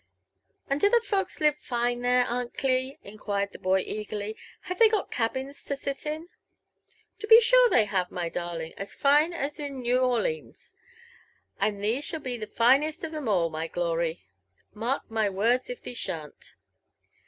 [0.67, 4.89] "And do the folks live fme there, Aunt Cli?" inquired the boy eagerly: "have (hey
[4.89, 6.27] got cabins to sit in?"
[7.19, 10.73] "To be sure they have, my darling, as fine as New Orlines;
[11.61, 14.25] an^ thee shall be the finest of 'em all, my glory,—
[14.73, 16.55] mark my words if thee shan't."